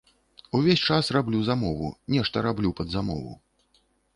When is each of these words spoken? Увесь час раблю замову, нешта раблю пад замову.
Увесь 0.59 0.85
час 0.95 1.11
раблю 1.17 1.43
замову, 1.49 1.91
нешта 2.17 2.45
раблю 2.49 2.69
пад 2.81 2.87
замову. 2.95 3.37